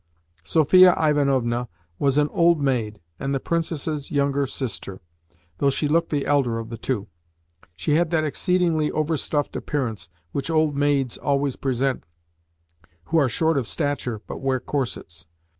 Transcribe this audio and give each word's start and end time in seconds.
Sophia 0.43 0.95
Ivanovna 0.99 1.69
was 1.99 2.17
an 2.17 2.27
old 2.29 2.59
maid 2.59 2.99
and 3.19 3.35
the 3.35 3.39
Princess's 3.39 4.09
younger 4.09 4.47
sister, 4.47 4.99
though 5.59 5.69
she 5.69 5.87
looked 5.87 6.09
the 6.09 6.25
elder 6.25 6.57
of 6.57 6.69
the 6.69 6.77
two. 6.79 7.05
She 7.75 7.97
had 7.97 8.09
that 8.09 8.23
exceedingly 8.23 8.89
overstuffed 8.91 9.55
appearance 9.55 10.09
which 10.31 10.49
old 10.49 10.75
maids 10.75 11.19
always 11.19 11.55
present 11.55 12.03
who 13.09 13.17
are 13.17 13.29
short 13.29 13.59
of 13.59 13.67
stature 13.67 14.19
but 14.25 14.39
wear 14.41 14.59
corsets. 14.59 15.27